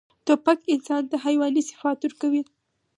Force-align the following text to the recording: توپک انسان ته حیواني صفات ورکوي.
توپک 0.25 0.59
انسان 0.73 1.01
ته 1.09 1.15
حیواني 1.25 1.61
صفات 1.69 1.97
ورکوي. 2.01 2.41